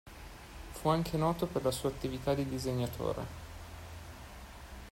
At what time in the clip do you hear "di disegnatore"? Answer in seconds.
2.33-3.23